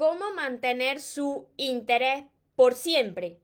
cómo 0.00 0.32
mantener 0.32 0.98
su 0.98 1.46
interés 1.58 2.24
por 2.56 2.74
siempre. 2.74 3.36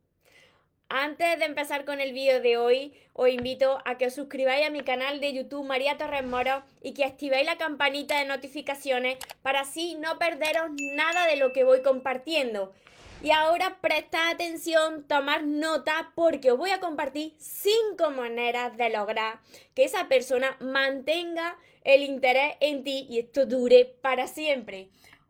Antes 0.88 1.38
de 1.38 1.45
empezar 1.45 1.84
con 1.84 2.00
el 2.00 2.14
vídeo 2.14 2.40
de 2.40 2.56
hoy, 2.56 2.95
os 3.12 3.29
invito 3.29 3.82
a 3.84 3.98
que 3.98 4.06
os 4.06 4.14
suscribáis 4.14 4.66
a 4.66 4.71
mi 4.71 4.80
canal 4.80 5.21
de 5.21 5.34
YouTube 5.34 5.66
María 5.66 5.98
Torres 5.98 6.24
Moro 6.24 6.62
y 6.80 6.95
que 6.95 7.04
activéis 7.04 7.45
la 7.45 7.58
campanita 7.58 8.19
de 8.19 8.24
notificaciones 8.24 9.19
para 9.42 9.61
así 9.61 9.96
no 9.96 10.19
perderos 10.19 10.70
nada 10.95 11.27
de 11.27 11.37
lo 11.37 11.52
que 11.52 11.62
voy 11.62 11.82
compartiendo. 11.82 12.73
Y 13.23 13.32
ahora 13.32 13.77
presta 13.82 14.30
atención, 14.30 15.07
tomar 15.07 15.45
nota 15.45 16.12
porque 16.14 16.52
os 16.52 16.59
voy 16.59 16.70
a 16.70 16.80
compartir 16.80 17.34
cinco 17.36 18.11
maneras 18.11 18.75
de 18.79 18.88
lograr 18.88 19.41
que 19.75 19.84
esa 19.84 20.09
persona 20.09 20.57
mantenga 20.61 21.59
el 21.84 22.02
interés 22.02 22.54
en 22.61 22.82
ti 22.82 23.07
y 23.11 23.18
esto 23.18 23.45
dure 23.45 23.84
para 24.00 24.27
siempre. 24.27 24.88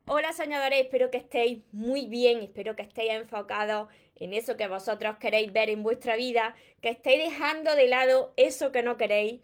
Hola 0.09 0.33
soñadores, 0.33 0.83
espero 0.83 1.10
que 1.10 1.19
estéis 1.19 1.59
muy 1.73 2.06
bien, 2.06 2.38
espero 2.38 2.77
que 2.77 2.83
estéis 2.83 3.10
enfocados 3.10 3.88
en 4.15 4.34
eso 4.34 4.56
que 4.56 4.69
vosotros 4.69 5.16
queréis 5.19 5.52
ver 5.52 5.69
en 5.69 5.82
vuestra 5.82 6.15
vida, 6.15 6.55
que 6.80 6.91
estéis 6.91 7.24
dejando 7.24 7.74
de 7.74 7.88
lado 7.88 8.32
eso 8.37 8.70
que 8.70 8.84
no 8.84 8.96
queréis 8.98 9.41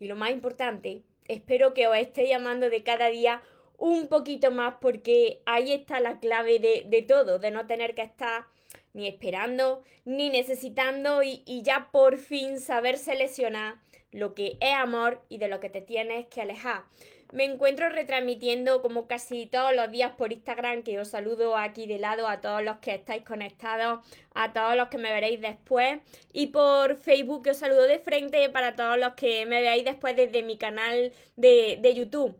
y 0.00 0.06
lo 0.06 0.16
más 0.16 0.30
importante, 0.30 1.02
espero 1.28 1.74
que 1.74 1.86
os 1.86 1.98
estéis 1.98 2.30
llamando 2.30 2.70
de 2.70 2.82
cada 2.82 3.08
día 3.08 3.42
un 3.76 4.08
poquito 4.08 4.50
más 4.50 4.76
porque 4.80 5.42
ahí 5.44 5.70
está 5.70 6.00
la 6.00 6.18
clave 6.18 6.60
de, 6.60 7.02
todo, 7.02 7.38
de 7.38 7.50
no 7.50 7.66
tener 7.66 7.94
que 7.94 8.00
estar 8.00 8.46
ni 8.94 9.08
esperando 9.08 9.84
ni 10.06 10.30
necesitando 10.30 11.22
y 11.22 11.60
ya 11.62 11.90
por 11.92 12.16
fin 12.16 12.58
saber 12.58 12.96
seleccionar 12.96 13.82
lo 14.12 14.34
que 14.34 14.56
es 14.60 14.72
amor 14.72 15.20
y 15.28 15.36
de 15.36 15.48
lo 15.48 15.60
que 15.60 15.68
te 15.68 15.82
tienes 15.82 16.26
que 16.28 16.40
alejar. 16.40 16.84
Me 17.32 17.44
encuentro 17.44 17.88
retransmitiendo 17.88 18.82
como 18.82 19.06
casi 19.06 19.46
todos 19.46 19.74
los 19.74 19.90
días 19.90 20.12
por 20.12 20.32
Instagram, 20.32 20.82
que 20.82 21.00
os 21.00 21.08
saludo 21.08 21.56
aquí 21.56 21.86
de 21.86 21.98
lado 21.98 22.28
a 22.28 22.40
todos 22.40 22.62
los 22.62 22.78
que 22.78 22.94
estáis 22.94 23.24
conectados, 23.24 24.04
a 24.34 24.52
todos 24.52 24.76
los 24.76 24.88
que 24.88 24.98
me 24.98 25.12
veréis 25.12 25.40
después. 25.40 25.98
Y 26.32 26.48
por 26.48 26.96
Facebook 26.96 27.42
que 27.44 27.50
os 27.50 27.56
saludo 27.56 27.82
de 27.82 27.98
frente 27.98 28.48
para 28.50 28.76
todos 28.76 28.98
los 28.98 29.14
que 29.14 29.44
me 29.46 29.60
veáis 29.60 29.84
después 29.84 30.14
desde 30.16 30.42
mi 30.42 30.56
canal 30.56 31.12
de, 31.36 31.78
de 31.80 31.94
YouTube. 31.94 32.36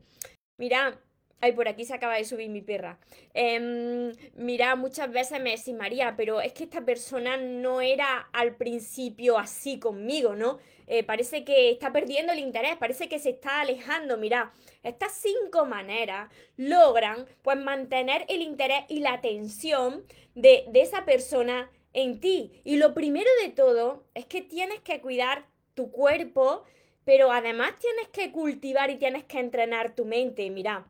Mira, 0.59 0.99
Ay, 1.47 1.53
por 1.53 1.69
aquí 1.69 1.85
se 1.85 1.95
acaba 1.95 2.17
de 2.17 2.25
subir 2.25 2.51
mi 2.51 2.61
perra. 2.61 2.99
Em, 3.33 4.13
mira, 4.35 4.75
muchas 4.75 5.13
veces 5.13 5.41
me 5.41 5.51
decís, 5.51 5.75
María, 5.75 6.15
pero 6.17 6.41
es 6.41 6.53
que 6.53 6.65
esta 6.65 6.85
persona 6.85 7.37
no 7.37 7.81
era 7.81 8.29
al 8.33 8.57
principio 8.57 9.39
así 9.39 9.79
conmigo, 9.79 10.35
¿no? 10.35 10.59
Eh, 10.89 11.05
parece 11.05 11.45
que 11.45 11.71
está 11.71 11.93
perdiendo 11.93 12.33
el 12.33 12.41
interés, 12.41 12.77
parece 12.79 13.09
que 13.09 13.21
se 13.21 13.31
está 13.31 13.61
alejando. 13.61 14.17
Mira, 14.19 14.53
estas 14.83 15.13
cinco 15.13 15.67
maneras 15.67 16.33
logran 16.57 17.27
pues 17.43 17.57
mantener 17.57 18.25
el 18.29 18.43
interés 18.43 18.85
y 18.89 18.99
la 18.99 19.13
atención 19.13 20.05
de, 20.35 20.65
de 20.69 20.81
esa 20.81 21.05
persona 21.05 21.71
en 21.93 22.19
ti. 22.19 22.61
Y 22.65 22.77
lo 22.79 22.93
primero 22.93 23.31
de 23.45 23.51
todo 23.51 24.03
es 24.15 24.27
que 24.27 24.43
tienes 24.43 24.81
que 24.81 25.01
cuidar 25.01 25.47
tu 25.75 25.93
cuerpo, 25.93 26.65
pero 27.05 27.31
además 27.31 27.79
tienes 27.79 28.09
que 28.09 28.33
cultivar 28.33 28.91
y 28.91 28.97
tienes 28.97 29.23
que 29.23 29.39
entrenar 29.39 29.95
tu 29.95 30.07
mente. 30.07 30.51
Mira, 30.51 30.89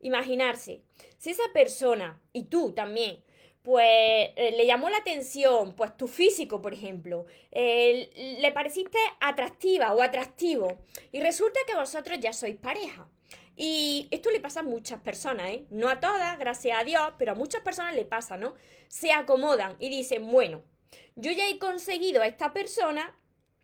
imaginarse, 0.00 0.82
si 1.18 1.30
esa 1.30 1.52
persona, 1.52 2.20
y 2.32 2.44
tú 2.44 2.72
también, 2.72 3.22
pues 3.62 3.84
eh, 4.36 4.54
le 4.56 4.66
llamó 4.66 4.88
la 4.88 4.98
atención, 4.98 5.74
pues 5.74 5.96
tu 5.96 6.06
físico, 6.06 6.62
por 6.62 6.72
ejemplo, 6.72 7.26
le 7.52 8.52
pareciste 8.52 8.98
atractiva 9.20 9.92
o 9.92 10.02
atractivo, 10.02 10.78
y 11.10 11.20
resulta 11.20 11.58
que 11.66 11.74
vosotros 11.74 12.20
ya 12.20 12.32
sois 12.32 12.56
pareja. 12.56 13.08
Y 13.56 14.06
esto 14.10 14.30
le 14.30 14.40
pasa 14.40 14.60
a 14.60 14.62
muchas 14.62 15.00
personas, 15.00 15.48
¿eh? 15.48 15.64
No 15.70 15.88
a 15.88 15.98
todas, 15.98 16.38
gracias 16.38 16.78
a 16.78 16.84
Dios, 16.84 17.14
pero 17.18 17.32
a 17.32 17.34
muchas 17.34 17.62
personas 17.62 17.94
le 17.94 18.04
pasa, 18.04 18.36
¿no? 18.36 18.54
Se 18.88 19.12
acomodan 19.12 19.76
y 19.78 19.88
dicen, 19.88 20.30
bueno, 20.30 20.62
yo 21.14 21.32
ya 21.32 21.48
he 21.48 21.58
conseguido 21.58 22.20
a 22.20 22.26
esta 22.26 22.52
persona, 22.52 23.18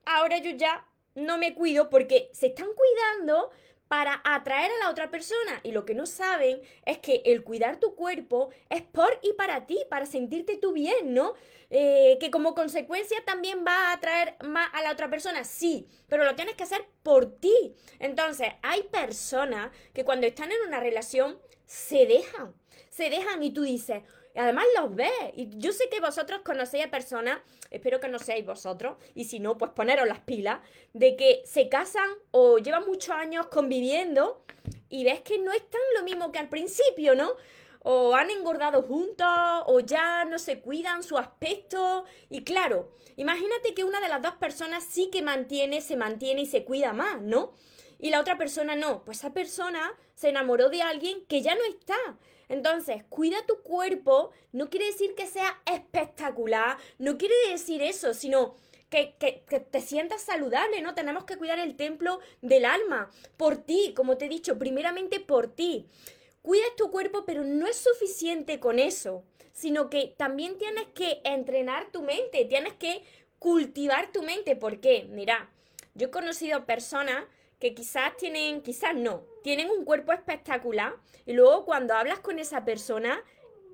ahora 0.07 0.39
yo 0.39 0.51
ya 0.53 0.89
no 1.15 1.37
me 1.37 1.55
cuido 1.55 1.91
porque 1.91 2.31
se 2.33 2.47
están 2.47 2.69
cuidando 2.75 3.51
para 3.93 4.23
atraer 4.25 4.71
a 4.71 4.85
la 4.85 4.91
otra 4.91 5.11
persona. 5.11 5.61
Y 5.63 5.73
lo 5.73 5.85
que 5.85 5.93
no 5.95 6.07
saben 6.07 6.63
es 6.87 6.97
que 6.97 7.21
el 7.27 7.45
cuidar 7.45 7.79
tu 7.79 7.95
cuerpo 7.95 8.49
es 8.71 8.81
por 8.81 9.21
y 9.21 9.35
para 9.35 9.67
ti, 9.67 9.79
para 9.91 10.07
sentirte 10.07 10.57
tú 10.57 10.73
bien, 10.73 11.13
¿no? 11.13 11.35
Eh, 11.69 12.17
que 12.19 12.31
como 12.31 12.55
consecuencia 12.55 13.23
también 13.27 13.67
va 13.67 13.91
a 13.91 13.93
atraer 13.93 14.37
más 14.45 14.71
a 14.73 14.81
la 14.81 14.93
otra 14.93 15.11
persona, 15.11 15.45
sí, 15.45 15.87
pero 16.09 16.25
lo 16.25 16.35
tienes 16.35 16.55
que 16.55 16.63
hacer 16.63 16.87
por 17.03 17.39
ti. 17.39 17.75
Entonces, 17.99 18.49
hay 18.63 18.85
personas 18.85 19.71
que 19.93 20.07
cuando 20.07 20.27
están 20.27 20.51
en 20.51 20.67
una 20.67 20.81
relación 20.81 21.39
se 21.67 22.07
dejan, 22.07 22.55
se 22.89 23.11
dejan 23.11 23.43
y 23.43 23.53
tú 23.53 23.61
dices, 23.61 24.05
además 24.35 24.65
los 24.77 24.95
ves. 24.95 25.11
Y 25.35 25.49
yo 25.59 25.73
sé 25.73 25.89
que 25.89 26.01
vosotros 26.01 26.41
conocéis 26.45 26.87
a 26.87 26.91
personas, 26.91 27.39
espero 27.71 28.01
que 28.01 28.09
no 28.09 28.19
seáis 28.19 28.45
vosotros, 28.45 28.97
y 29.15 29.25
si 29.25 29.41
no, 29.41 29.59
pues 29.59 29.73
poneros 29.73 30.07
las 30.07 30.21
pilas, 30.21 30.61
de 30.93 31.17
que 31.17 31.43
se 31.45 31.69
casan 31.69 32.09
o 32.31 32.59
llevan 32.59 32.87
muchos 32.87 33.15
años 33.15 33.47
conviviendo 33.49 34.45
y 34.89 35.05
ves 35.05 35.21
que 35.21 35.39
no 35.39 35.53
están 35.53 35.81
lo 35.97 36.05
mismo 36.05 36.33
que 36.33 36.39
al 36.39 36.49
principio, 36.49 37.15
¿no? 37.15 37.33
O 37.83 38.15
han 38.15 38.31
engordado 38.31 38.83
juntos, 38.83 39.27
o 39.67 39.81
ya 39.81 40.25
no 40.25 40.39
se 40.39 40.61
cuidan 40.61 41.03
su 41.03 41.19
aspecto. 41.19 42.05
Y 42.31 42.45
claro, 42.45 42.93
imagínate 43.17 43.75
que 43.75 43.85
una 43.85 44.01
de 44.01 44.09
las 44.09 44.23
dos 44.23 44.35
personas 44.35 44.85
sí 44.85 45.11
que 45.11 45.23
mantiene, 45.23 45.81
se 45.81 45.97
mantiene 45.97 46.43
y 46.43 46.47
se 46.47 46.65
cuida 46.65 46.93
más, 46.93 47.21
¿no? 47.21 47.55
Y 47.99 48.11
la 48.11 48.21
otra 48.21 48.37
persona 48.37 48.77
no. 48.77 49.05
Pues 49.05 49.19
esa 49.19 49.33
persona 49.33 49.95
se 50.15 50.29
enamoró 50.29 50.69
de 50.69 50.83
alguien 50.83 51.25
que 51.27 51.41
ya 51.41 51.55
no 51.55 51.65
está. 51.65 51.97
Entonces, 52.53 53.03
cuida 53.09 53.47
tu 53.47 53.63
cuerpo 53.63 54.31
no 54.53 54.69
quiere 54.69 54.85
decir 54.85 55.15
que 55.15 55.27
sea 55.27 55.63
espectacular, 55.65 56.77
no 56.99 57.17
quiere 57.17 57.35
decir 57.49 57.81
eso, 57.81 58.13
sino 58.13 58.57
que, 58.91 59.17
te 59.71 59.81
sientas 59.81 60.21
saludable, 60.21 60.83
¿no? 60.83 60.95
Tenemos 60.95 61.25
que 61.25 61.39
cuidar 61.39 61.59
el 61.59 61.77
templo 61.77 62.21
del 62.43 62.67
alma, 62.67 63.11
por 63.39 63.57
ti, 63.57 63.95
como 63.97 64.19
te 64.19 64.27
he 64.27 64.29
dicho, 64.29 64.59
primeramente 64.59 65.19
por 65.19 65.49
ti. 65.49 65.87
Cuidas 66.43 66.77
tu 66.77 66.91
cuerpo, 66.91 67.25
pero 67.25 67.43
no 67.43 67.67
es 67.67 67.77
suficiente 67.77 68.61
con 68.61 68.79
eso, 68.79 69.25
sino 69.55 69.89
que 69.89 70.15
también 70.19 70.59
tienes 70.59 70.89
que 70.89 71.23
entrenar 71.25 71.91
tu 71.91 72.03
mente, 72.03 72.45
tienes 72.45 72.75
que 72.75 73.03
cultivar 73.39 74.13
tu 74.13 74.23
mente. 74.23 74.57
¿Por 74.57 74.79
qué? 74.79 75.07
Mira, 75.09 75.51
yo 75.95 76.09
he 76.09 76.11
conocido 76.11 76.67
personas 76.67 77.25
que 77.63 77.75
quizás 77.75 78.17
tienen, 78.17 78.61
quizás 78.61 78.93
no, 78.93 79.23
tienen 79.45 79.71
un 79.71 79.85
cuerpo 79.85 80.13
espectacular 80.13 80.97
y 81.25 81.33
luego 81.33 81.65
cuando 81.65 81.95
hablas 81.95 82.19
con 82.19 82.41
esa 82.41 82.65
persona 82.65 83.23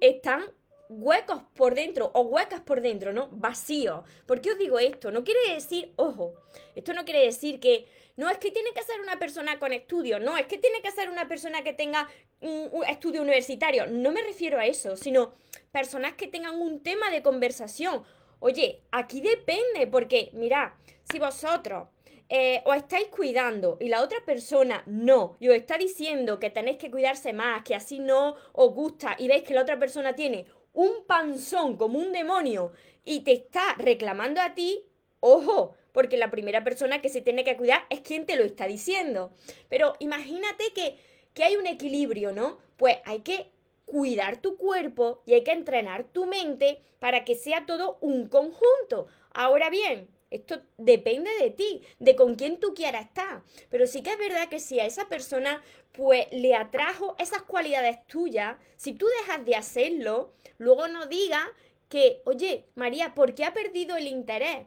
están 0.03 0.45
huecos 0.91 1.41
por 1.55 1.75
dentro 1.75 2.11
o 2.13 2.21
huecas 2.21 2.61
por 2.61 2.83
dentro, 2.83 3.15
¿no? 3.15 3.31
Vacíos. 3.33 4.03
¿Por 4.27 4.43
qué 4.43 4.53
os 4.53 4.59
digo 4.59 4.79
esto? 4.79 5.11
No 5.11 5.25
quiere 5.25 5.55
decir, 5.55 5.95
ojo, 5.97 6.35
esto 6.75 6.93
no 6.93 7.07
quiere 7.07 7.25
decir 7.25 7.61
que, 7.61 7.87
no, 8.17 8.29
es 8.29 8.37
que 8.37 8.51
tiene 8.51 8.75
que 8.75 8.83
ser 8.83 9.01
una 9.01 9.19
persona 9.19 9.59
con 9.59 9.73
estudios, 9.73 10.21
no, 10.21 10.37
es 10.37 10.45
que 10.45 10.59
tiene 10.59 10.83
que 10.83 10.93
ser 10.93 11.09
una 11.09 11.27
persona 11.27 11.65
que 11.65 11.73
tenga 11.73 12.11
un, 12.43 12.85
estudio 12.87 13.23
universitario. 13.23 13.87
No 13.87 14.13
me 14.13 14.21
refiero 14.21 14.59
a 14.59 14.67
eso, 14.67 14.97
sino 14.97 15.33
personas 15.73 16.13
que 16.13 16.27
tengan 16.27 16.61
un 16.61 16.83
tema 16.83 17.09
de 17.09 17.23
conversación. 17.23 18.03
Oye, 18.39 18.83
aquí 18.93 19.23
depende, 19.23 19.87
porque, 19.87 20.29
mira, 20.35 20.77
si 21.11 21.19
vosotros 21.19 21.89
eh, 22.29 22.63
os 22.67 22.77
estáis 22.77 23.09
cuidando 23.09 23.79
y 23.81 23.89
la 23.89 24.03
otra 24.03 24.19
persona 24.25 24.83
no, 24.87 25.37
y 25.41 25.49
os 25.49 25.57
está 25.57 25.79
diciendo 25.79 26.39
que 26.39 26.51
tenéis 26.51 26.77
que 26.77 26.91
cuidarse 26.91 27.33
más, 27.33 27.63
que 27.63 27.75
así 27.75 28.01
no 28.01 28.37
os 28.53 28.75
gusta, 28.75 29.17
y 29.19 29.29
veis 29.29 29.45
que 29.45 29.55
la 29.55 29.63
otra 29.63 29.79
persona 29.79 30.15
tiene 30.15 30.47
un 30.75 31.07
panzón 31.07 31.77
como 31.77 31.99
un 31.99 32.13
demonio 32.13 32.73
y 33.05 33.21
te 33.21 33.33
está 33.33 33.75
reclamando 33.79 34.41
a 34.41 34.55
ti, 34.55 34.85
ojo, 35.21 35.75
porque 35.93 36.19
la 36.19 36.31
primera 36.31 36.63
persona 36.63 37.01
que 37.01 37.09
se 37.09 37.23
tiene 37.23 37.45
que 37.45 37.57
cuidar 37.57 37.87
es 37.89 38.01
quien 38.01 38.27
te 38.27 38.37
lo 38.37 38.45
está 38.45 38.67
diciendo. 38.67 39.33
Pero 39.69 39.95
imagínate 39.99 40.73
que, 40.75 40.99
que 41.33 41.45
hay 41.45 41.57
un 41.57 41.67
equilibrio, 41.67 42.33
¿no? 42.33 42.59
Pues 42.77 42.99
hay 43.07 43.21
que 43.21 43.51
cuidar 43.87 44.37
tu 44.37 44.57
cuerpo 44.59 45.23
y 45.25 45.33
hay 45.33 45.43
que 45.43 45.53
entrenar 45.53 46.05
tu 46.05 46.27
mente 46.27 46.83
para 46.99 47.25
que 47.25 47.35
sea 47.35 47.65
todo 47.65 47.97
un 48.03 48.29
conjunto. 48.29 49.07
Ahora 49.33 49.71
bien, 49.71 50.09
esto 50.31 50.61
depende 50.77 51.31
de 51.41 51.51
ti, 51.51 51.83
de 51.99 52.17
con 52.17 52.35
quién 52.35 52.61
tú 52.61 52.75
quieras 52.75 53.07
estar. 53.07 53.43
Pero 53.71 53.87
sí 53.87 54.03
que 54.03 54.13
es 54.13 54.19
verdad 54.19 54.49
que 54.49 54.61
si 54.61 54.81
a 54.81 54.87
esa 54.87 55.09
persona 55.09 55.63
pues 55.93 56.27
le 56.33 56.55
atrajo 56.55 57.17
esas 57.19 57.43
cualidades 57.43 58.07
tuyas, 58.07 58.57
si 58.77 58.93
tú 58.93 59.07
dejas 59.21 59.45
de 59.45 59.57
hacerlo, 59.57 60.33
luego 60.59 60.89
no 60.89 61.07
digas 61.07 61.47
que, 61.89 62.23
oye, 62.25 62.67
María, 62.75 63.15
¿por 63.15 63.35
qué 63.35 63.45
ha 63.45 63.55
perdido 63.55 63.97
el 63.97 64.07
interés? 64.07 64.67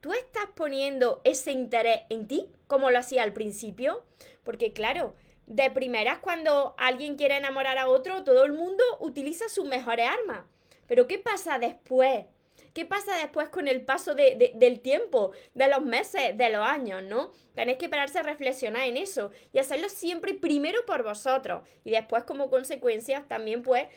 ¿Tú 0.00 0.12
estás 0.12 0.46
poniendo 0.54 1.20
ese 1.24 1.50
interés 1.50 2.02
en 2.10 2.28
ti 2.28 2.46
como 2.66 2.90
lo 2.90 2.98
hacía 2.98 3.22
al 3.22 3.32
principio? 3.32 4.04
Porque 4.44 4.72
claro, 4.72 5.14
de 5.46 5.70
primeras 5.70 6.18
cuando 6.18 6.74
alguien 6.78 7.16
quiere 7.16 7.36
enamorar 7.38 7.78
a 7.78 7.88
otro, 7.88 8.22
todo 8.22 8.44
el 8.44 8.52
mundo 8.52 8.84
utiliza 9.00 9.48
sus 9.48 9.64
mejores 9.64 10.06
armas. 10.06 10.44
Pero 10.86 11.06
¿qué 11.06 11.18
pasa 11.18 11.58
después? 11.58 12.26
¿Qué 12.74 12.84
pasa 12.84 13.16
después 13.16 13.48
con 13.48 13.68
el 13.68 13.82
paso 13.84 14.14
del 14.14 14.80
tiempo, 14.80 15.32
de 15.54 15.68
los 15.68 15.82
meses, 15.82 16.36
de 16.36 16.50
los 16.50 16.66
años, 16.66 17.02
¿no? 17.02 17.32
Tenéis 17.54 17.78
que 17.78 17.88
pararse 17.88 18.20
a 18.20 18.22
reflexionar 18.22 18.86
en 18.86 18.96
eso 18.96 19.30
y 19.52 19.58
hacerlo 19.58 19.88
siempre 19.88 20.34
primero 20.34 20.84
por 20.86 21.02
vosotros 21.02 21.62
y 21.84 21.90
después 21.90 22.24
como 22.24 22.50
consecuencia 22.50 23.24
también 23.26 23.62
pues 23.62 23.88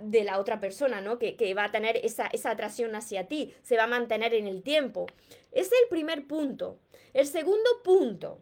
de 0.00 0.24
la 0.24 0.38
otra 0.38 0.60
persona, 0.60 1.00
¿no? 1.00 1.18
Que, 1.18 1.54
va 1.54 1.64
a 1.64 1.72
tener 1.72 1.96
esa, 2.04 2.26
esa 2.26 2.50
atracción 2.50 2.94
hacia 2.94 3.26
ti, 3.26 3.54
se 3.62 3.76
va 3.76 3.84
a 3.84 3.88
mantener 3.88 4.34
en 4.34 4.46
el 4.46 4.62
tiempo. 4.62 5.06
Ese 5.52 5.74
es 5.74 5.82
el 5.82 5.88
primer 5.88 6.26
punto. 6.26 6.78
El 7.14 7.26
segundo 7.26 7.82
punto, 7.82 8.40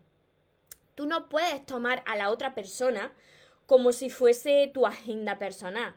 tú 0.94 1.06
no 1.06 1.28
puedes 1.28 1.64
tomar 1.64 2.02
a 2.06 2.16
la 2.16 2.30
otra 2.30 2.54
persona 2.54 3.12
como 3.66 3.92
si 3.92 4.10
fuese 4.10 4.70
tu 4.72 4.86
agenda 4.86 5.38
personal. 5.38 5.94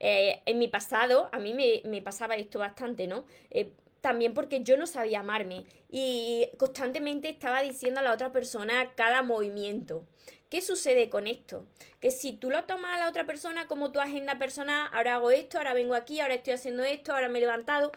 Eh, 0.00 0.42
en 0.46 0.58
mi 0.58 0.66
pasado, 0.66 1.28
a 1.30 1.38
mí 1.38 1.54
me, 1.54 2.02
pasaba 2.02 2.34
esto 2.36 2.58
bastante, 2.58 3.06
¿no? 3.06 3.24
Eh, 3.50 3.72
también 4.00 4.32
porque 4.32 4.62
yo 4.62 4.78
no 4.78 4.86
sabía 4.86 5.20
amarme 5.20 5.66
y 5.90 6.48
constantemente 6.56 7.28
estaba 7.28 7.60
diciendo 7.60 8.00
a 8.00 8.02
la 8.02 8.12
otra 8.12 8.32
persona 8.32 8.94
cada 8.94 9.22
movimiento. 9.22 10.06
¿Qué 10.48 10.62
sucede 10.62 11.10
con 11.10 11.26
esto? 11.26 11.66
Que 12.00 12.10
si 12.10 12.32
tú 12.32 12.50
lo 12.50 12.64
tomas 12.64 12.96
a 12.96 13.00
la 13.00 13.08
otra 13.08 13.26
persona 13.26 13.68
como 13.68 13.92
tu 13.92 14.00
agenda 14.00 14.38
personal, 14.38 14.88
ahora 14.92 15.16
hago 15.16 15.30
esto, 15.30 15.58
ahora 15.58 15.74
vengo 15.74 15.94
aquí, 15.94 16.18
ahora 16.18 16.34
estoy 16.34 16.54
haciendo 16.54 16.82
esto, 16.82 17.12
ahora 17.12 17.28
me 17.28 17.38
he 17.38 17.42
levantado, 17.42 17.92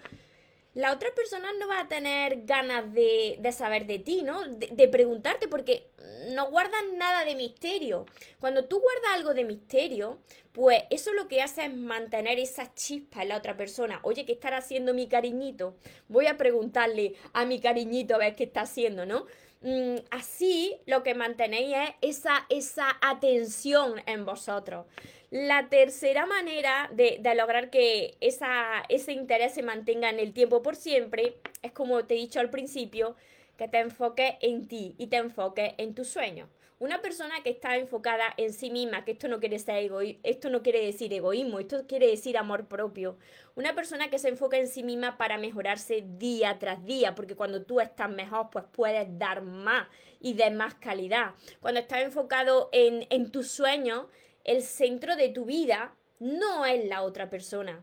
la 0.74 0.92
otra 0.92 1.10
persona 1.16 1.48
no 1.60 1.68
va 1.68 1.82
a 1.82 1.88
tener 1.88 2.46
ganas 2.46 2.92
de, 2.94 3.40
saber 3.56 3.86
de 3.86 4.00
ti, 4.00 4.24
¿no? 4.24 4.48
De, 4.48 4.88
preguntarte, 4.88 5.48
porque 5.48 5.88
no 6.32 6.50
guardan 6.50 6.98
nada 6.98 7.26
de 7.26 7.36
misterio. 7.36 8.06
Cuando 8.40 8.66
tú 8.66 8.80
guardas 8.80 9.14
algo 9.14 9.34
de 9.34 9.44
misterio, 9.44 10.20
pues 10.52 10.84
eso 10.90 11.14
lo 11.14 11.28
que 11.28 11.42
hace 11.42 11.66
es 11.66 11.74
mantener 11.74 12.40
esa 12.40 12.74
chispa 12.74 13.24
en 13.24 13.30
la 13.30 13.38
otra 13.38 13.58
persona. 13.58 14.00
Oye, 14.04 14.26
¿qué 14.26 14.34
estará 14.34 14.58
haciendo 14.58 14.94
mi 14.94 15.08
cariñito? 15.08 15.76
Voy 16.08 16.28
a 16.28 16.38
preguntarle 16.38 17.16
a 17.34 17.46
mi 17.46 17.60
cariñito 17.60 18.16
a 18.16 18.20
ver 18.20 18.36
qué 18.36 18.46
está 18.46 18.62
haciendo, 18.62 19.06
¿no? 19.06 19.26
Mm, 19.62 19.96
así 20.12 20.78
lo 20.86 21.04
que 21.04 21.16
mantenéis 21.16 21.76
es 22.02 22.18
esa, 22.18 22.46
esa 22.50 22.98
atención 23.02 24.02
en 24.06 24.26
vosotros. 24.26 24.86
La 25.32 25.68
tercera 25.70 26.28
manera 26.28 26.92
de, 26.94 27.20
lograr 27.36 27.72
que 27.72 28.16
esa, 28.20 28.84
ese 28.90 29.14
interés 29.14 29.56
se 29.56 29.64
mantenga 29.64 30.10
en 30.12 30.20
el 30.20 30.32
tiempo 30.34 30.62
por 30.62 30.76
siempre 30.76 31.38
es 31.64 31.72
como 31.72 32.06
te 32.06 32.14
he 32.14 32.18
dicho 32.18 32.40
al 32.40 32.52
principio, 32.52 33.16
que 33.64 33.70
te 33.70 33.80
enfoques 33.80 34.36
en 34.42 34.68
ti 34.68 34.94
y 34.98 35.08
te 35.08 35.16
enfoques 35.16 35.74
en 35.78 35.96
tus 35.96 36.10
sueños. 36.10 36.50
Una 36.80 37.02
persona 37.02 37.42
que 37.44 37.50
está 37.50 37.78
enfocada 37.78 38.26
en 38.36 38.52
sí 38.52 38.70
misma, 38.70 39.06
que 39.06 39.14
esto 39.14 39.30
no 39.30 39.40
quiere 39.40 39.58
ser 39.58 39.90
esto 40.24 40.50
no 40.50 40.62
quiere 40.62 40.86
decir 40.86 41.14
egoísmo, 41.14 41.60
esto 41.60 41.88
quiere 41.88 42.08
decir 42.08 42.38
amor 42.38 42.68
propio. 42.68 43.18
Una 43.56 43.74
persona 43.74 44.10
que 44.10 44.20
se 44.20 44.28
enfoca 44.28 44.58
en 44.58 44.68
sí 44.68 44.84
misma 44.84 45.18
para 45.18 45.38
mejorarse 45.38 46.04
día 46.06 46.60
tras 46.60 46.84
día, 46.84 47.16
porque 47.16 47.38
cuando 47.38 47.64
tú 47.64 47.80
estás 47.80 48.10
mejor, 48.10 48.50
pues 48.50 48.66
puedes 48.70 49.18
dar 49.18 49.44
más 49.44 49.88
y 50.20 50.34
de 50.34 50.52
más 50.52 50.76
calidad. 50.76 51.36
Cuando 51.62 51.80
estás 51.80 52.02
enfocado 52.02 52.68
en, 52.74 53.08
en 53.12 53.32
tus 53.32 53.50
sueños, 53.50 54.08
el 54.44 54.62
centro 54.62 55.16
de 55.16 55.30
tu 55.30 55.46
vida 55.46 55.96
no 56.20 56.66
es 56.66 56.84
la 56.84 57.04
otra 57.04 57.30
persona. 57.30 57.82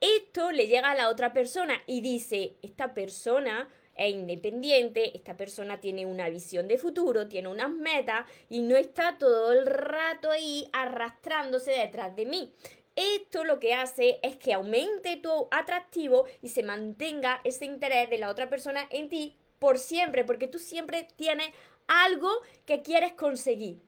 Esto 0.00 0.50
le 0.50 0.66
llega 0.66 0.90
a 0.90 0.96
la 0.96 1.08
otra 1.08 1.32
persona 1.32 1.80
y 1.86 2.00
dice, 2.00 2.56
esta 2.62 2.94
persona 2.94 3.68
es 3.96 4.12
independiente, 4.12 5.16
esta 5.16 5.36
persona 5.36 5.80
tiene 5.80 6.06
una 6.06 6.28
visión 6.28 6.68
de 6.68 6.78
futuro, 6.78 7.28
tiene 7.28 7.48
unas 7.48 7.70
metas 7.70 8.26
y 8.48 8.60
no 8.60 8.76
está 8.76 9.18
todo 9.18 9.52
el 9.52 9.66
rato 9.66 10.30
ahí 10.30 10.68
arrastrándose 10.72 11.72
detrás 11.72 12.14
de 12.16 12.26
mí. 12.26 12.52
Esto 12.96 13.44
lo 13.44 13.58
que 13.58 13.74
hace 13.74 14.20
es 14.22 14.36
que 14.36 14.52
aumente 14.52 15.16
tu 15.16 15.48
atractivo 15.50 16.26
y 16.42 16.50
se 16.50 16.62
mantenga 16.62 17.40
ese 17.42 17.64
interés 17.64 18.08
de 18.08 18.18
la 18.18 18.30
otra 18.30 18.48
persona 18.48 18.86
en 18.90 19.08
ti 19.08 19.36
por 19.58 19.78
siempre, 19.78 20.24
porque 20.24 20.46
tú 20.46 20.58
siempre 20.58 21.08
tienes 21.16 21.48
algo 21.88 22.30
que 22.66 22.82
quieres 22.82 23.12
conseguir. 23.12 23.80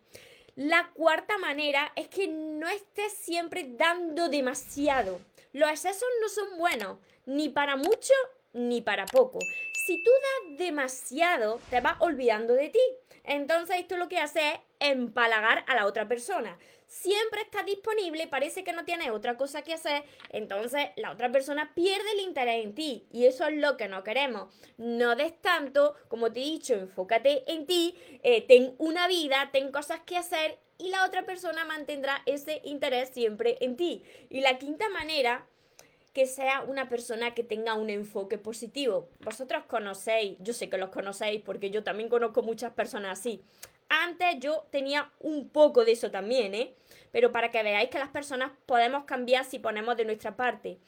La 0.57 0.91
cuarta 0.95 1.39
manera 1.39 1.93
es 1.97 2.09
que 2.09 2.27
no 2.29 2.67
estés 2.69 3.13
siempre 3.13 3.67
dando 3.77 4.29
demasiado. 4.29 5.21
Los 5.53 5.71
excesos 5.71 6.09
no 6.21 6.29
son 6.29 6.59
buenos, 6.59 6.99
ni 7.27 7.49
para 7.49 7.77
mucho 7.77 8.15
ni 8.55 8.81
para 8.81 9.05
poco. 9.05 9.39
Si 9.87 9.99
tú 9.99 10.11
das 10.11 10.59
demasiado, 10.59 11.61
te 11.71 11.81
vas 11.81 11.95
olvidando 12.01 12.55
de 12.55 12.71
ti. 12.71 12.81
Entonces 13.23 13.77
esto 13.79 13.97
lo 13.97 14.09
que 14.09 14.19
hace 14.19 14.41
es 14.41 14.61
empalagar 14.81 15.65
a 15.69 15.77
la 15.77 15.87
otra 15.87 16.09
persona 16.09 16.59
siempre 16.87 17.43
está 17.43 17.63
disponible, 17.63 18.27
parece 18.27 18.65
que 18.65 18.73
no 18.73 18.85
tiene 18.85 19.11
otra 19.11 19.37
cosa 19.37 19.63
que 19.63 19.75
hacer, 19.75 20.05
entonces 20.31 20.89
la 20.97 21.11
otra 21.11 21.33
persona 21.33 21.73
pierde 21.75 22.13
el 22.13 22.21
interés 22.21 22.65
en 22.65 22.75
ti 22.75 23.07
y 23.13 23.27
eso 23.27 23.47
es 23.47 23.57
lo 23.57 23.77
que 23.77 23.89
no 23.89 24.05
queremos. 24.05 24.55
No 24.77 25.17
des 25.17 25.41
tanto, 25.41 25.95
como 26.09 26.33
te 26.33 26.41
he 26.41 26.45
dicho, 26.45 26.75
enfócate 26.75 27.43
en 27.53 27.67
ti, 27.67 27.97
eh, 28.23 28.43
ten 28.43 28.75
una 28.79 29.09
vida, 29.09 29.51
ten 29.53 29.73
cosas 29.73 30.01
que 30.07 30.17
hacer 30.17 30.59
y 30.79 30.91
la 30.91 31.05
otra 31.05 31.25
persona 31.25 31.65
mantendrá 31.65 32.23
ese 32.27 32.61
interés 32.65 33.09
siempre 33.11 33.57
en 33.61 33.77
ti. 33.77 34.03
Y 34.31 34.41
la 34.41 34.59
quinta 34.59 34.89
manera 34.91 35.47
que 36.17 36.25
sea 36.25 36.63
una 36.63 36.89
persona 36.89 37.35
que 37.35 37.45
tenga 37.45 37.75
un 37.75 37.91
enfoque 37.91 38.39
positivo. 38.39 39.11
Vosotros 39.21 39.65
conocéis, 39.65 40.39
yo 40.41 40.55
sé 40.55 40.71
que 40.71 40.79
los 40.79 40.89
conocéis 40.89 41.43
porque 41.43 41.69
yo 41.69 41.85
también 41.85 42.09
conozco 42.09 42.43
muchas 42.43 42.73
personas 42.73 43.19
así. 43.19 43.43
Antes 43.91 44.39
yo 44.41 44.67
tenía 44.71 45.11
un 45.21 45.51
poco 45.51 45.85
de 45.85 45.93
eso 45.93 46.11
también, 46.11 46.55
¿eh? 46.55 46.75
Pero 47.13 47.33
para 47.33 47.51
que 47.51 47.63
veáis 47.63 47.91
que 47.91 47.99
las 47.99 48.09
personas 48.09 48.51
podemos 48.65 49.05
cambiar 49.05 49.45
si 49.45 49.59
ponemos 49.59 49.95
de 49.99 50.07
nuestra 50.07 50.37
parte. 50.37 50.79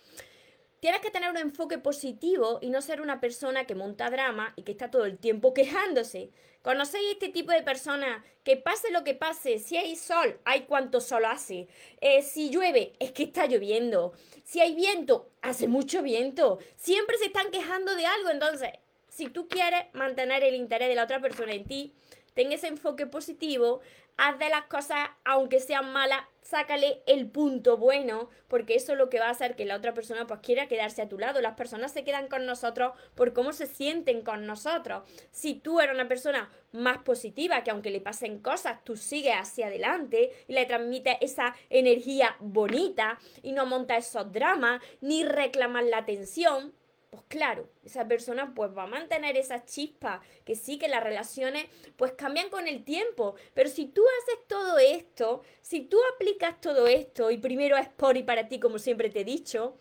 Tienes 0.80 1.00
que 1.00 1.10
tener 1.10 1.30
un 1.30 1.36
enfoque 1.36 1.78
positivo 1.78 2.58
y 2.62 2.70
no 2.70 2.80
ser 2.82 3.00
una 3.00 3.20
persona 3.20 3.66
que 3.66 3.74
monta 3.74 4.10
drama 4.10 4.52
y 4.54 4.62
que 4.62 4.72
está 4.72 4.90
todo 4.90 5.06
el 5.06 5.18
tiempo 5.18 5.52
quejándose. 5.52 6.30
¿Conocéis 6.62 7.12
este 7.12 7.30
tipo 7.30 7.50
de 7.50 7.62
personas 7.62 8.24
que 8.44 8.56
pase 8.56 8.92
lo 8.92 9.02
que 9.02 9.14
pase? 9.14 9.58
Si 9.58 9.76
hay 9.76 9.96
sol, 9.96 10.38
hay 10.44 10.62
cuánto 10.62 11.00
sol 11.00 11.24
hace. 11.24 11.66
Eh, 12.00 12.22
si 12.22 12.50
llueve, 12.50 12.92
es 13.00 13.10
que 13.10 13.24
está 13.24 13.46
lloviendo. 13.46 14.12
Si 14.44 14.60
hay 14.60 14.76
viento, 14.76 15.30
hace 15.42 15.66
mucho 15.66 16.02
viento. 16.02 16.58
Siempre 16.76 17.18
se 17.18 17.26
están 17.26 17.50
quejando 17.50 17.96
de 17.96 18.06
algo. 18.06 18.30
Entonces, 18.30 18.70
si 19.08 19.28
tú 19.28 19.48
quieres 19.48 19.86
mantener 19.94 20.44
el 20.44 20.54
interés 20.54 20.88
de 20.88 20.94
la 20.94 21.04
otra 21.04 21.20
persona 21.20 21.54
en 21.54 21.64
ti, 21.64 21.92
ten 22.34 22.52
ese 22.52 22.68
enfoque 22.68 23.06
positivo, 23.06 23.80
haz 24.16 24.38
de 24.38 24.48
las 24.48 24.66
cosas, 24.66 25.08
aunque 25.24 25.58
sean 25.58 25.92
malas, 25.92 26.22
sácale 26.48 27.02
el 27.06 27.30
punto 27.30 27.76
bueno, 27.76 28.30
porque 28.48 28.74
eso 28.74 28.92
es 28.92 28.98
lo 28.98 29.10
que 29.10 29.20
va 29.20 29.26
a 29.26 29.30
hacer 29.30 29.54
que 29.54 29.66
la 29.66 29.76
otra 29.76 29.92
persona 29.92 30.26
pues 30.26 30.40
quiera 30.40 30.66
quedarse 30.66 31.02
a 31.02 31.08
tu 31.08 31.18
lado. 31.18 31.42
Las 31.42 31.56
personas 31.56 31.92
se 31.92 32.04
quedan 32.04 32.28
con 32.28 32.46
nosotros 32.46 32.94
por 33.14 33.34
cómo 33.34 33.52
se 33.52 33.66
sienten 33.66 34.22
con 34.22 34.46
nosotros. 34.46 35.02
Si 35.30 35.54
tú 35.54 35.78
eres 35.78 35.94
una 35.94 36.08
persona 36.08 36.50
más 36.72 36.98
positiva, 36.98 37.62
que 37.64 37.70
aunque 37.70 37.90
le 37.90 38.00
pasen 38.00 38.38
cosas, 38.40 38.82
tú 38.82 38.96
sigues 38.96 39.34
hacia 39.36 39.66
adelante 39.66 40.32
y 40.46 40.54
le 40.54 40.64
transmites 40.64 41.18
esa 41.20 41.54
energía 41.68 42.36
bonita 42.40 43.18
y 43.42 43.52
no 43.52 43.66
montas 43.66 44.08
esos 44.08 44.32
dramas, 44.32 44.80
ni 45.02 45.24
reclamas 45.24 45.84
la 45.84 45.98
atención, 45.98 46.72
pues 47.10 47.22
claro, 47.28 47.68
esa 47.84 48.06
persona 48.06 48.52
pues 48.54 48.76
va 48.76 48.82
a 48.82 48.86
mantener 48.86 49.36
esa 49.36 49.64
chispa, 49.64 50.20
que 50.44 50.54
sí 50.54 50.78
que 50.78 50.88
las 50.88 51.02
relaciones 51.02 51.66
pues 51.96 52.12
cambian 52.12 52.50
con 52.50 52.68
el 52.68 52.84
tiempo, 52.84 53.34
pero 53.54 53.70
si 53.70 53.86
tú 53.86 54.02
haces 54.20 54.46
todo 54.46 54.78
esto, 54.78 55.42
si 55.62 55.80
tú 55.80 55.98
aplicas 56.14 56.60
todo 56.60 56.86
esto 56.86 57.30
y 57.30 57.38
primero 57.38 57.76
es 57.76 57.88
por 57.88 58.16
y 58.16 58.22
para 58.22 58.48
ti 58.48 58.60
como 58.60 58.78
siempre 58.78 59.08
te 59.08 59.20
he 59.20 59.24
dicho, 59.24 59.78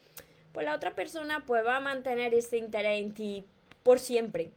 pues 0.53 0.65
la 0.65 0.75
otra 0.75 0.95
persona 0.95 1.45
pues 1.45 1.65
va 1.65 1.77
a 1.77 1.81
mantener 1.81 2.33
ese 2.33 2.57
interés 2.57 3.01
en 3.01 3.13
ti 3.13 3.45
por 3.83 3.99
siempre. 3.99 4.51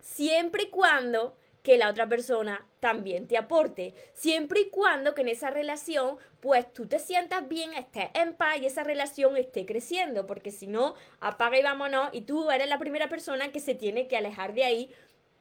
Siempre 0.00 0.64
y 0.64 0.70
cuando 0.70 1.36
que 1.62 1.78
la 1.78 1.90
otra 1.90 2.08
persona 2.08 2.66
también 2.80 3.26
te 3.26 3.36
aporte, 3.36 3.94
siempre 4.14 4.60
y 4.60 4.70
cuando 4.70 5.14
que 5.14 5.22
en 5.22 5.28
esa 5.28 5.50
relación 5.50 6.16
pues 6.40 6.72
tú 6.72 6.86
te 6.86 6.98
sientas 6.98 7.46
bien, 7.48 7.74
estés 7.74 8.08
en 8.14 8.34
paz 8.34 8.58
y 8.60 8.66
esa 8.66 8.82
relación 8.82 9.36
esté 9.36 9.66
creciendo, 9.66 10.26
porque 10.26 10.50
si 10.50 10.66
no, 10.66 10.94
apaga 11.20 11.58
y 11.58 11.62
vámonos 11.62 12.08
y 12.12 12.22
tú 12.22 12.50
eres 12.50 12.68
la 12.68 12.78
primera 12.78 13.08
persona 13.08 13.52
que 13.52 13.60
se 13.60 13.74
tiene 13.74 14.08
que 14.08 14.16
alejar 14.16 14.54
de 14.54 14.64
ahí 14.64 14.90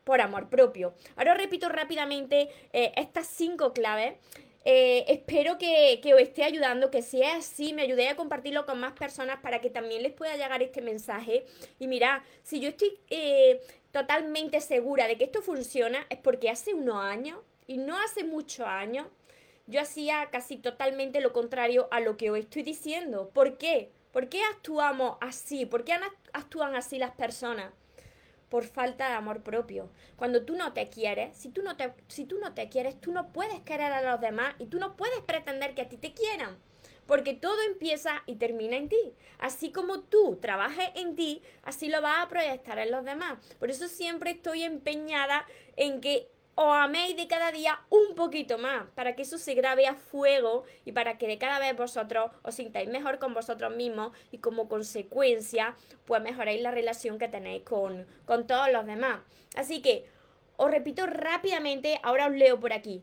por 0.04 0.22
amor 0.22 0.50
propio. 0.50 0.94
Ahora 1.16 1.36
repito 1.36 1.70
rápidamente 1.70 2.50
eh, 2.74 2.92
estas 2.96 3.28
cinco 3.28 3.74
claves. 3.74 4.16
Eh, 4.66 5.06
espero 5.08 5.58
que, 5.58 6.02
os 6.14 6.20
esté 6.20 6.44
ayudando, 6.44 6.92
que 6.92 7.02
si 7.02 7.22
es 7.22 7.34
así, 7.34 7.74
me 7.74 7.84
ayudéis 7.84 8.12
a 8.12 8.16
compartirlo 8.16 8.66
con 8.66 8.80
más 8.80 8.92
personas 8.94 9.40
para 9.40 9.62
que 9.62 9.70
también 9.70 10.04
les 10.04 10.12
pueda 10.12 10.36
llegar 10.36 10.62
este 10.62 10.82
mensaje. 10.82 11.46
Y 11.80 11.88
mira, 11.88 12.24
si 12.44 12.60
yo 12.60 12.70
estoy 12.70 13.00
eh, 13.10 13.62
totalmente 13.91 14.62
segura 14.62 15.08
de 15.08 15.17
que 15.17 15.25
esto 15.25 15.41
funciona 15.41 16.05
es 16.10 16.19
porque 16.19 16.50
hace 16.50 16.74
unos 16.74 16.98
años, 16.98 17.39
y 17.67 17.77
no 17.77 17.98
hace 18.00 18.24
muchos 18.24 18.65
años, 18.65 19.05
yo 19.67 19.79
hacía 19.79 20.29
casi 20.31 20.58
totalmente 20.58 21.22
lo 21.22 21.31
contrario 21.31 21.88
a 21.91 22.00
lo 22.00 22.17
que 22.17 22.31
os 22.31 22.39
estoy 22.39 22.63
diciendo. 22.63 23.29
¿Por 23.29 23.60
qué? 23.60 23.91
¿Por 24.12 24.27
qué 24.27 24.41
actuamos 24.43 25.17
así? 25.22 25.67
¿Por 25.67 25.84
qué 25.84 25.93
actúan 26.34 26.75
así 26.75 26.98
las 26.98 27.12
personas? 27.12 27.72
Por 28.50 28.63
falta 28.63 29.08
de 29.10 29.13
amor 29.13 29.43
propio. 29.43 29.91
Cuando 30.15 30.43
tú 30.43 30.55
no 30.55 30.74
te 30.74 30.89
quieres, 30.89 31.38
si 31.38 31.50
tú 31.50 31.62
no 31.62 31.77
te, 31.77 31.93
si 32.08 32.25
tú 32.25 32.39
no 32.39 32.55
te 32.55 32.69
quieres, 32.69 33.00
tú 33.00 33.12
no 33.12 33.31
puedes 33.31 33.60
querer 33.62 33.93
a 33.93 34.01
los 34.01 34.19
demás 34.19 34.55
y 34.58 34.65
tú 34.65 34.79
no 34.79 34.96
puedes 34.96 35.19
pretender 35.22 35.75
que 35.75 35.84
a 35.84 35.89
ti 35.89 35.98
te 35.98 36.13
quieran. 36.13 36.58
Porque 37.10 37.34
todo 37.34 37.60
empieza 37.63 38.22
y 38.28 38.36
termina 38.36 38.78
en 38.78 38.88
ti. 38.88 39.16
Así 39.39 39.72
como 39.72 40.01
tú 40.01 40.38
trabajes 40.39 40.92
en 40.94 41.16
ti, 41.16 41.42
así 41.63 41.89
lo 41.89 42.04
vas 42.04 42.20
a 42.24 42.30
proyectar 42.30 42.78
en 42.78 42.92
los 42.92 43.04
demás. 43.04 43.39
Por 43.58 43.72
eso 43.72 43.88
siempre 43.88 44.30
estoy 44.30 44.62
empeñada 44.62 45.48
en 45.75 46.01
que 46.01 46.30
os 46.54 46.72
améis 46.72 47.18
de 47.18 47.28
cada 47.28 47.51
día 47.51 47.80
un 47.89 48.13
poquito 48.13 48.60
más, 48.60 48.86
para 48.94 49.16
que 49.16 49.24
eso 49.24 49.39
se 49.39 49.56
grabe 49.56 49.88
a 49.88 49.96
fuego 49.96 50.66
y 50.86 50.92
para 50.92 51.18
que 51.18 51.25
de 51.25 51.39
cada 51.39 51.58
vez 51.58 51.75
vosotros 51.75 52.30
os 52.44 52.54
sintáis 52.54 52.89
mejor 52.89 53.18
con 53.18 53.34
vosotros 53.34 53.75
mismos 53.75 54.12
y 54.30 54.38
como 54.38 54.70
consecuencia, 54.70 55.75
pues 56.06 56.22
mejoréis 56.22 56.62
la 56.62 56.70
relación 56.70 57.18
que 57.18 57.28
tenéis 57.28 57.63
con, 57.63 58.06
con 58.25 58.46
todos 58.46 58.72
los 58.72 58.86
demás. 58.86 59.22
Así 59.56 59.82
que 59.82 60.06
os 60.58 60.70
repito 60.70 61.08
rápidamente, 61.08 62.00
ahora 62.04 62.28
os 62.28 62.34
leo 62.34 62.60
por 62.60 62.72
aquí. 62.72 63.01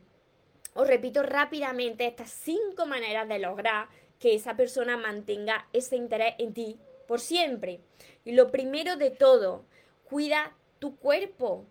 Os 0.76 0.86
repito 0.86 1.22
rápidamente 1.22 2.06
estas 2.06 2.30
cinco 2.30 2.84
maneras 2.84 3.26
de 3.26 3.38
lograr 3.38 3.88
que 4.18 4.34
esa 4.34 4.56
persona 4.56 4.96
mantenga 4.98 5.66
ese 5.72 5.96
interés 5.96 6.34
en 6.38 6.52
ti 6.52 6.78
por 7.08 7.20
siempre. 7.20 7.80
Y 8.24 8.32
lo 8.32 8.50
primero 8.50 8.96
de 8.96 9.10
todo, 9.10 9.64
cuida 10.04 10.54
tu 10.78 10.96
cuerpo, 10.96 11.64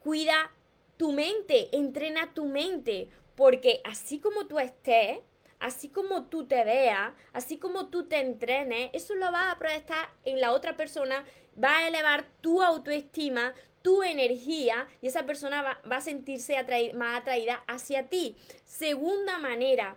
cuida 0.00 0.52
tu 0.96 1.12
mente, 1.12 1.68
entrena 1.76 2.34
tu 2.34 2.46
mente, 2.46 3.08
porque 3.36 3.80
así 3.84 4.18
como 4.18 4.48
tú 4.48 4.58
estés, 4.58 5.20
así 5.60 5.88
como 5.88 6.24
tú 6.24 6.46
te 6.46 6.64
veas, 6.64 7.12
así 7.32 7.58
como 7.58 7.88
tú 7.88 8.08
te 8.08 8.18
entrenes, 8.18 8.90
eso 8.92 9.14
lo 9.14 9.30
va 9.30 9.52
a 9.52 9.58
proyectar 9.58 10.10
en 10.24 10.40
la 10.40 10.52
otra 10.52 10.76
persona, 10.76 11.24
va 11.62 11.78
a 11.78 11.88
elevar 11.88 12.26
tu 12.40 12.62
autoestima, 12.62 13.54
tu 13.82 14.02
energía 14.02 14.86
y 15.00 15.08
esa 15.08 15.24
persona 15.24 15.62
va, 15.62 15.96
a 15.96 16.00
sentirse 16.00 16.56
más 16.94 17.20
atraída 17.20 17.62
hacia 17.66 18.08
ti. 18.08 18.36
Segunda 18.64 19.38
manera, 19.38 19.96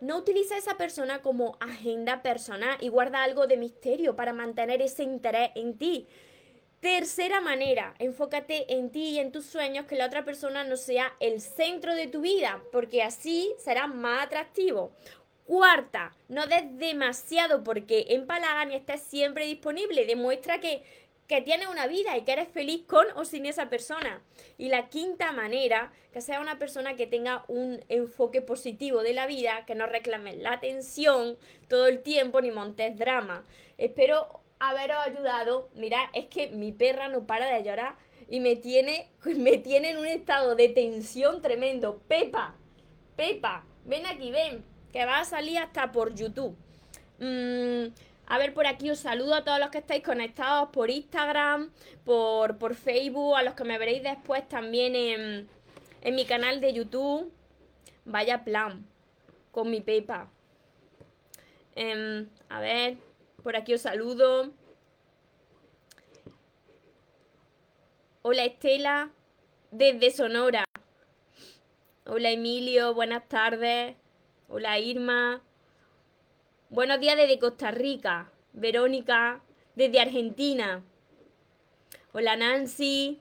no 0.00 0.16
utiliza 0.16 0.54
a 0.54 0.58
esa 0.58 0.76
persona 0.76 1.20
como 1.20 1.56
agenda 1.60 2.22
personal 2.22 2.76
y 2.80 2.88
guarda 2.88 3.22
algo 3.22 3.46
de 3.46 3.56
misterio 3.56 4.16
para 4.16 4.32
mantener 4.32 4.82
ese 4.82 5.02
interés 5.02 5.50
en 5.54 5.76
ti. 5.76 6.06
Tercera 6.80 7.42
manera, 7.42 7.94
enfócate 7.98 8.72
en 8.72 8.90
ti 8.90 9.10
y 9.10 9.18
en 9.18 9.32
tus 9.32 9.44
sueños, 9.44 9.84
que 9.84 9.96
la 9.96 10.06
otra 10.06 10.24
persona 10.24 10.64
no 10.64 10.78
sea 10.78 11.12
el 11.20 11.42
centro 11.42 11.94
de 11.94 12.06
tu 12.06 12.22
vida, 12.22 12.62
porque 12.72 13.02
así 13.02 13.52
será 13.58 13.86
más 13.86 14.24
atractivo. 14.24 14.90
Cuarta, 15.44 16.16
no 16.28 16.46
des 16.46 16.78
demasiado 16.78 17.62
porque 17.62 18.06
empalagan 18.08 18.72
y 18.72 18.76
estés 18.76 19.02
siempre 19.02 19.44
disponible. 19.44 20.06
Demuestra 20.06 20.58
que, 20.60 20.82
que 21.30 21.42
tienes 21.42 21.68
una 21.68 21.86
vida 21.86 22.18
y 22.18 22.22
que 22.22 22.32
eres 22.32 22.48
feliz 22.48 22.82
con 22.88 23.06
o 23.14 23.24
sin 23.24 23.46
esa 23.46 23.70
persona. 23.70 24.20
Y 24.58 24.68
la 24.68 24.88
quinta 24.88 25.30
manera, 25.30 25.92
que 26.12 26.20
sea 26.20 26.40
una 26.40 26.58
persona 26.58 26.96
que 26.96 27.06
tenga 27.06 27.44
un 27.46 27.84
enfoque 27.88 28.42
positivo 28.42 29.04
de 29.04 29.12
la 29.12 29.28
vida, 29.28 29.64
que 29.64 29.76
no 29.76 29.86
reclame 29.86 30.34
la 30.34 30.54
atención 30.54 31.38
todo 31.68 31.86
el 31.86 32.02
tiempo 32.02 32.40
ni 32.40 32.50
montes 32.50 32.98
drama. 32.98 33.46
Espero 33.78 34.40
haberos 34.58 34.96
ayudado. 35.06 35.68
Mira, 35.76 36.10
es 36.14 36.26
que 36.26 36.48
mi 36.48 36.72
perra 36.72 37.06
no 37.06 37.24
para 37.28 37.46
de 37.46 37.62
llorar 37.62 37.94
y 38.28 38.40
me 38.40 38.56
tiene, 38.56 39.08
me 39.24 39.56
tiene 39.58 39.90
en 39.90 39.98
un 39.98 40.06
estado 40.06 40.56
de 40.56 40.68
tensión 40.68 41.42
tremendo. 41.42 42.02
Pepa, 42.08 42.56
Pepa, 43.14 43.64
ven 43.84 44.04
aquí, 44.04 44.32
ven, 44.32 44.64
que 44.92 45.06
va 45.06 45.20
a 45.20 45.24
salir 45.24 45.58
hasta 45.58 45.92
por 45.92 46.12
YouTube. 46.12 46.56
Mm, 47.20 47.92
a 48.30 48.38
ver, 48.38 48.54
por 48.54 48.64
aquí 48.64 48.88
os 48.92 49.00
saludo 49.00 49.34
a 49.34 49.42
todos 49.42 49.58
los 49.58 49.70
que 49.70 49.78
estáis 49.78 50.04
conectados 50.04 50.68
por 50.68 50.88
Instagram, 50.88 51.72
por, 52.04 52.58
por 52.58 52.76
Facebook, 52.76 53.34
a 53.34 53.42
los 53.42 53.54
que 53.54 53.64
me 53.64 53.76
veréis 53.76 54.04
después 54.04 54.48
también 54.48 54.94
en, 54.94 55.48
en 56.00 56.14
mi 56.14 56.24
canal 56.24 56.60
de 56.60 56.72
YouTube. 56.72 57.32
Vaya 58.04 58.44
plan, 58.44 58.86
con 59.50 59.68
mi 59.68 59.80
Pepa. 59.80 60.30
Em, 61.74 62.28
a 62.48 62.60
ver, 62.60 62.98
por 63.42 63.56
aquí 63.56 63.74
os 63.74 63.80
saludo. 63.80 64.52
Hola 68.22 68.44
Estela, 68.44 69.10
desde 69.72 70.12
Sonora. 70.12 70.64
Hola 72.06 72.30
Emilio, 72.30 72.94
buenas 72.94 73.26
tardes. 73.28 73.96
Hola 74.48 74.78
Irma. 74.78 75.42
Buenos 76.72 77.00
días 77.00 77.16
desde 77.16 77.40
Costa 77.40 77.72
Rica. 77.72 78.30
Verónica, 78.52 79.42
desde 79.74 79.98
Argentina. 79.98 80.84
Hola 82.12 82.36
Nancy. 82.36 83.20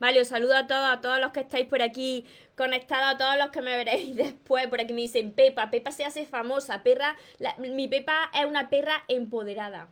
Vale, 0.00 0.22
os 0.22 0.28
saludo 0.28 0.56
a 0.56 0.66
todos, 0.66 0.88
a 0.90 1.02
todos 1.02 1.20
los 1.20 1.32
que 1.32 1.40
estáis 1.40 1.66
por 1.66 1.82
aquí 1.82 2.24
conectados, 2.56 3.14
a 3.14 3.18
todos 3.18 3.36
los 3.36 3.50
que 3.50 3.60
me 3.60 3.76
veréis 3.76 4.16
después. 4.16 4.68
Por 4.68 4.80
aquí 4.80 4.94
me 4.94 5.02
dicen 5.02 5.32
Pepa, 5.32 5.70
Pepa 5.70 5.90
se 5.92 6.06
hace 6.06 6.24
famosa. 6.24 6.82
Perra, 6.82 7.14
mi 7.58 7.88
Pepa 7.88 8.30
es 8.32 8.46
una 8.46 8.70
perra 8.70 9.04
empoderada. 9.06 9.90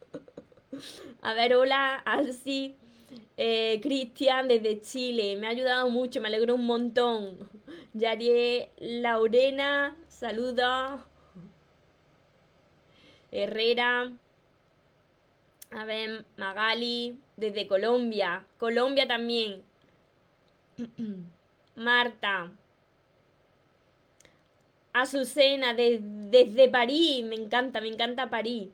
a 1.22 1.32
ver, 1.32 1.54
hola, 1.54 1.94
Alci. 1.94 2.76
Eh, 3.38 3.80
Cristian 3.82 4.48
desde 4.48 4.82
Chile, 4.82 5.36
me 5.36 5.46
ha 5.46 5.50
ayudado 5.50 5.88
mucho, 5.88 6.20
me 6.20 6.28
alegro 6.28 6.56
un 6.56 6.66
montón. 6.66 7.38
Yarié 7.94 8.70
Laurena, 8.76 9.96
saludos. 10.08 11.11
Herrera, 13.32 14.12
a 15.70 15.84
ver, 15.86 16.24
Magali, 16.36 17.16
desde 17.36 17.66
Colombia. 17.66 18.44
Colombia 18.58 19.06
también. 19.08 19.62
Marta. 21.76 22.52
Azucena, 24.92 25.72
desde 25.74 26.68
París. 26.68 27.24
Me 27.24 27.36
encanta, 27.36 27.80
me 27.80 27.88
encanta 27.88 28.28
París. 28.28 28.68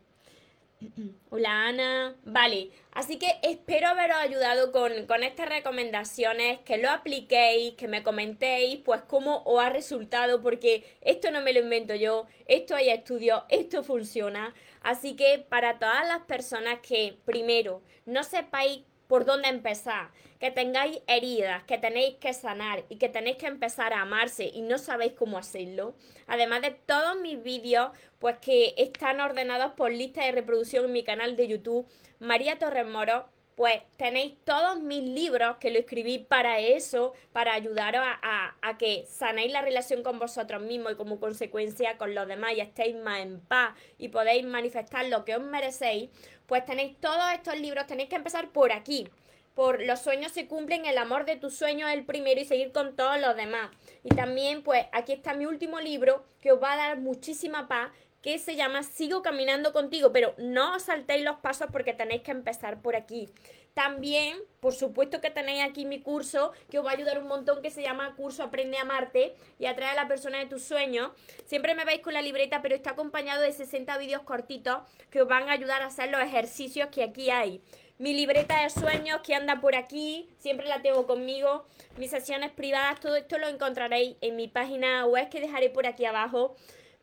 Hola 1.31 1.69
Ana. 1.69 2.17
Vale, 2.25 2.71
así 2.93 3.19
que 3.19 3.27
espero 3.43 3.89
haberos 3.89 4.17
ayudado 4.19 4.71
con, 4.73 5.07
con, 5.07 5.25
estas 5.25 5.49
recomendaciones, 5.49 6.61
que 6.61 6.79
lo 6.79 6.91
apliquéis, 6.91 7.75
que 7.75 7.89
me 7.89 8.03
comentéis, 8.03 8.79
pues 8.85 9.03
cómo 9.03 9.43
os 9.45 9.61
ha 9.61 9.71
resultado, 9.71 10.41
porque 10.41 10.85
esto 11.01 11.31
no 11.31 11.41
me 11.41 11.53
lo 11.53 11.61
invento 11.61 11.95
yo, 11.95 12.27
esto 12.47 12.77
hay 12.77 12.91
estudios, 12.91 13.43
esto 13.49 13.83
funciona. 13.83 14.55
Así 14.81 15.17
que 15.17 15.45
para 15.49 15.79
todas 15.79 16.07
las 16.07 16.21
personas 16.21 16.79
que 16.81 17.19
primero 17.25 17.83
no 18.07 18.23
sepáis 18.23 18.83
por 19.09 19.25
dónde 19.25 19.49
empezar, 19.49 20.11
que 20.38 20.53
tengáis 20.53 21.00
heridas, 21.09 21.65
que 21.65 21.79
tenéis 21.79 22.17
que 22.17 22.33
sanar 22.33 22.85
y 22.88 22.97
que 22.97 23.09
tenéis 23.09 23.38
que 23.38 23.47
empezar 23.47 23.93
a 23.93 24.03
amarse 24.03 24.45
y 24.45 24.61
no 24.61 24.79
sabéis 24.79 25.15
cómo 25.15 25.38
hacerlo. 25.38 25.95
Además 26.29 26.62
de 26.62 26.71
todos 26.71 27.19
mis 27.21 27.43
vídeos, 27.43 27.91
pues 28.21 28.37
que 28.38 28.75
están 28.77 29.21
ordenados 29.21 29.73
por 29.73 29.91
lista 29.91 30.25
de 30.25 30.33
reproducción 30.33 30.85
en 30.85 30.93
mi 30.93 31.03
canal 31.03 31.37
de 31.37 31.49
YouTube, 31.49 31.88
María 32.21 32.59
Torres 32.59 32.87
Moro, 32.87 33.29
pues 33.59 33.83
tenéis 33.97 34.35
todos 34.45 34.79
mis 34.81 35.03
libros 35.03 35.57
que 35.57 35.73
lo 35.73 35.81
escribí 35.81 36.21
para 36.21 36.61
eso, 36.61 37.12
para 37.33 37.55
ayudaros 37.55 38.03
a, 38.05 38.79
que 38.79 39.05
sanéis 39.09 39.53
la 39.53 39.62
relación 39.62 40.05
con 40.05 40.21
vosotros 40.21 40.62
mismos 40.62 40.93
y 40.93 40.95
como 40.95 41.19
consecuencia 41.19 41.99
con 41.99 42.15
los 42.15 42.29
demás 42.29 42.53
y 42.55 42.61
estéis 42.61 42.95
más 42.95 43.19
en 43.19 43.41
paz 43.41 43.75
y 43.99 44.11
podéis 44.11 44.47
manifestar 44.47 45.07
lo 45.07 45.25
que 45.25 45.35
os 45.35 45.43
merecéis, 45.43 46.09
pues 46.47 46.65
tenéis 46.67 47.00
todos 47.00 47.33
estos 47.35 47.59
libros, 47.59 47.88
tenéis 47.88 48.09
que 48.09 48.15
empezar 48.15 48.50
por 48.50 48.71
aquí. 48.71 49.09
Por 49.57 49.83
los 49.83 50.03
sueños 50.03 50.31
se 50.31 50.47
cumplen, 50.47 50.87
el 50.87 50.97
amor 50.97 51.25
de 51.25 51.35
tus 51.35 51.57
sueños 51.57 51.91
es 51.91 51.97
el 51.97 52.05
primero 52.05 52.41
y 52.41 52.45
seguir 52.45 52.71
con 52.71 52.95
todos 52.95 53.21
los 53.21 53.35
demás. 53.35 53.73
Y 54.05 54.11
también, 54.11 54.62
pues 54.62 54.87
aquí 54.93 55.15
está 55.15 55.35
mi 55.35 55.47
último 55.47 55.81
libro 55.81 56.23
que 56.41 56.53
os 56.53 56.62
va 56.62 56.75
a 56.75 56.77
dar 56.77 57.00
muchísima 57.00 57.67
paz 57.67 57.91
que 58.23 58.39
se 58.39 58.57
llama 58.57 58.83
Sigo 58.83 59.23
caminando 59.23 59.73
contigo, 59.73 60.13
pero 60.13 60.35
no 60.39 60.75
os 60.77 60.83
saltéis 60.83 61.25
los 61.25 61.37
pasos 61.37 61.69
porque 61.73 61.95
tenéis 61.95 62.23
que 62.23 62.31
empezar 62.31 62.81
por 62.83 62.97
aquí. 62.97 63.29
También, 63.75 64.39
por 64.59 64.75
supuesto 64.75 65.21
que 65.21 65.31
tenéis 65.31 65.63
aquí 65.63 65.87
mi 65.87 66.01
curso 66.01 66.53
que 66.69 66.81
os 66.81 66.85
va 66.85 66.91
a 66.91 66.95
ayudar 66.95 67.21
un 67.21 67.29
montón 67.29 67.63
que 67.63 67.71
se 67.71 67.81
llama 67.81 68.17
Curso 68.17 68.43
Aprende 68.43 68.77
a 68.77 68.83
Amarte 68.83 69.37
y 69.61 69.67
atrae 69.67 69.91
a 69.91 69.95
la 69.95 70.09
persona 70.09 70.39
de 70.39 70.47
tus 70.47 70.65
sueños. 70.65 71.13
Siempre 71.47 71.77
me 71.77 71.85
veis 71.85 72.01
con 72.01 72.13
la 72.13 72.23
libreta, 72.23 72.61
pero 72.61 72.75
está 72.75 72.91
acompañado 72.91 73.41
de 73.41 73.53
60 73.53 73.97
vídeos 73.99 74.23
cortitos 74.23 74.79
que 75.11 75.23
os 75.23 75.29
van 75.29 75.49
a 75.49 75.53
ayudar 75.53 75.83
a 75.83 75.87
hacer 75.87 76.11
los 76.11 76.21
ejercicios 76.21 76.89
que 76.89 77.05
aquí 77.05 77.31
hay. 77.31 77.63
Mi 77.99 78.15
libreta 78.15 78.63
de 78.63 78.71
sueños 78.71 79.21
que 79.23 79.35
anda 79.35 79.61
por 79.61 79.75
aquí, 79.75 80.29
siempre 80.39 80.69
la 80.69 80.83
tengo 80.83 81.07
conmigo. 81.07 81.65
Mis 81.97 82.11
sesiones 82.11 82.51
privadas, 82.51 82.99
todo 83.01 83.17
esto 83.17 83.39
lo 83.39 83.49
encontraréis 83.49 84.17
en 84.21 84.37
mi 84.37 84.49
página 84.49 85.05
web 85.07 85.29
que 85.29 85.41
dejaré 85.41 85.71
por 85.71 85.87
aquí 85.87 86.05
abajo 86.05 86.57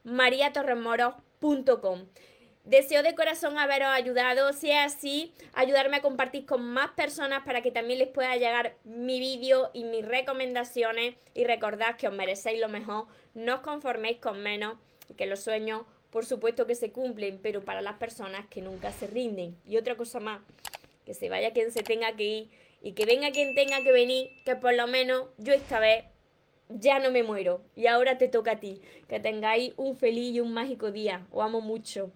mariatorremoros.com. 0.06 2.08
Deseo 2.64 3.04
de 3.04 3.14
corazón 3.14 3.60
haberos 3.60 3.90
ayudado, 3.90 4.54
si 4.54 4.72
es 4.72 4.78
así, 4.78 5.36
ayudarme 5.54 5.98
a 5.98 6.02
compartir 6.02 6.48
con 6.48 6.66
más 6.66 6.90
personas 6.92 7.44
para 7.46 7.62
que 7.62 7.70
también 7.70 8.00
les 8.00 8.08
pueda 8.08 8.36
llegar 8.38 8.76
mi 8.84 9.20
vídeo 9.20 9.70
y 9.74 9.84
mis 9.84 10.04
recomendaciones 10.04 11.16
y 11.36 11.44
recordad 11.44 11.96
que 11.96 12.08
os 12.08 12.16
merecéis 12.16 12.60
lo 12.60 12.70
mejor, 12.70 13.06
no 13.36 13.56
os 13.56 13.62
conforméis 13.62 14.18
con 14.18 14.42
menos 14.42 14.78
que 15.16 15.28
los 15.28 15.42
sueños 15.42 15.84
por 16.16 16.26
supuesto 16.26 16.66
que 16.66 16.76
se 16.76 16.94
cumplen, 16.94 17.42
pero 17.44 17.66
para 17.66 17.82
las 17.82 17.98
personas 17.98 18.48
que 18.48 18.62
nunca 18.62 18.94
se 18.94 19.06
rinden. 19.06 19.58
Y 19.68 19.76
otra 19.76 19.98
cosa 19.98 20.22
más, 20.22 20.40
que 21.06 21.14
se 21.14 21.28
vaya 21.28 21.52
quien 21.52 21.74
se 21.74 21.84
tenga 21.84 22.16
que 22.16 22.24
ir 22.24 22.50
y 22.82 22.94
que 22.94 23.06
venga 23.06 23.32
quien 23.32 23.54
tenga 23.54 23.84
que 23.84 23.92
venir, 23.92 24.30
que 24.46 24.56
por 24.56 24.74
lo 24.74 24.88
menos 24.88 25.26
yo 25.38 25.52
esta 25.52 25.82
vez 25.82 26.06
ya 26.70 27.00
no 27.00 27.12
me 27.12 27.24
muero. 27.24 27.62
Y 27.76 27.88
ahora 27.88 28.18
te 28.18 28.28
toca 28.28 28.52
a 28.52 28.60
ti. 28.60 28.82
Que 29.08 29.20
tengáis 29.20 29.74
un 29.78 29.96
feliz 29.96 30.36
y 30.36 30.40
un 30.40 30.54
mágico 30.54 30.92
día. 30.92 31.28
Os 31.32 31.44
amo 31.44 31.62
mucho. 31.62 32.12